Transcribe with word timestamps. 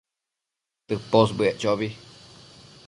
tëposbëec 0.87 1.55
chobi 1.61 1.89